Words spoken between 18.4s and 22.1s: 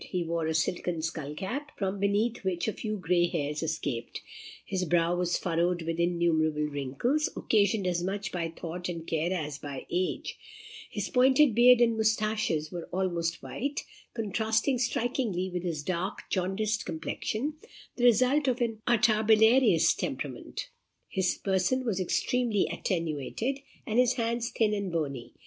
of an atrabilarious temperament; his person was